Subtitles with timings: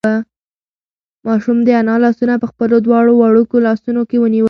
[1.25, 4.39] ماشوم د انا لاسونه په خپلو دواړو وړوکو لاسونو کې ونیول.